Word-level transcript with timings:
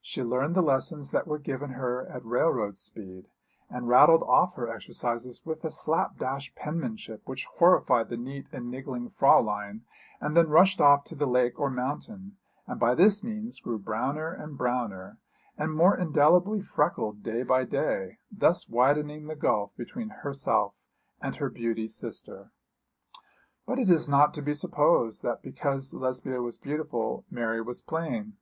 She 0.00 0.22
learned 0.22 0.54
the 0.54 0.62
lessons 0.62 1.10
that 1.10 1.26
were 1.26 1.38
given 1.38 1.72
her 1.72 2.06
at 2.06 2.24
railroad 2.24 2.78
speed, 2.78 3.28
and 3.68 3.86
rattled 3.86 4.22
off 4.22 4.54
her 4.54 4.70
exercises 4.70 5.42
with 5.44 5.62
a 5.66 5.70
slap 5.70 6.16
dash 6.16 6.54
penmanship 6.54 7.20
which 7.26 7.44
horrified 7.44 8.08
the 8.08 8.16
neat 8.16 8.46
and 8.52 8.70
niggling 8.70 9.10
Fräulein, 9.10 9.82
and 10.18 10.34
then 10.34 10.48
rushed 10.48 10.80
off 10.80 11.04
to 11.04 11.14
the 11.14 11.26
lake 11.26 11.60
or 11.60 11.68
mountain, 11.68 12.38
and 12.66 12.80
by 12.80 12.94
this 12.94 13.22
means 13.22 13.60
grew 13.60 13.78
browner 13.78 14.32
and 14.32 14.56
browner, 14.56 15.18
and 15.58 15.74
more 15.76 15.94
indelibly 15.94 16.62
freckled 16.62 17.22
day 17.22 17.42
by 17.42 17.64
day, 17.66 18.16
thus 18.32 18.70
widening 18.70 19.26
the 19.26 19.36
gulf 19.36 19.76
between 19.76 20.08
herself 20.08 20.72
and 21.20 21.36
her 21.36 21.50
beauty 21.50 21.86
sister. 21.86 22.50
But 23.66 23.78
it 23.78 23.90
is 23.90 24.08
not 24.08 24.32
to 24.32 24.40
be 24.42 24.54
supposed 24.54 25.22
that 25.24 25.42
because 25.42 25.92
Lesbia 25.92 26.40
was 26.40 26.56
beautiful, 26.56 27.26
Mary 27.30 27.60
was 27.60 27.82
plain. 27.82 28.38